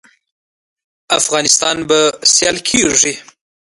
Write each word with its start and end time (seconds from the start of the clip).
افغانستان 1.19 1.75
به 1.87 1.99
سیال 2.33 2.57
کیږي 2.69 3.13